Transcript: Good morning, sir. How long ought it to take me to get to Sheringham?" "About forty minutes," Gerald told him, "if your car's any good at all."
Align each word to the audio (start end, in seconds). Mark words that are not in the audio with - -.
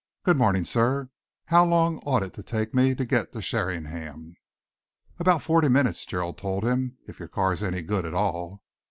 Good 0.23 0.35
morning, 0.35 0.65
sir. 0.65 1.11
How 1.45 1.63
long 1.63 1.99
ought 2.07 2.23
it 2.23 2.33
to 2.33 2.41
take 2.41 2.73
me 2.73 2.95
to 2.95 3.05
get 3.05 3.33
to 3.33 3.39
Sheringham?" 3.43 4.33
"About 5.19 5.43
forty 5.43 5.69
minutes," 5.69 6.05
Gerald 6.05 6.39
told 6.39 6.63
him, 6.63 6.97
"if 7.07 7.19
your 7.19 7.27
car's 7.27 7.61
any 7.61 7.83
good 7.83 8.07
at 8.07 8.15
all." 8.15 8.63